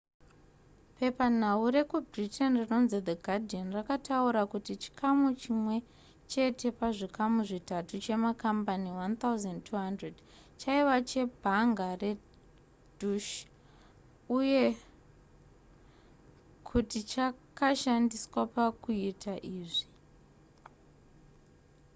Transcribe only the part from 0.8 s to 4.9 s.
pepanhau rekubritain rinonzi the guardian rakataura kuti